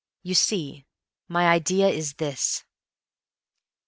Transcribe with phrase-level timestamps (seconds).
[0.23, 0.87] You see,
[1.27, 2.63] my idea is this."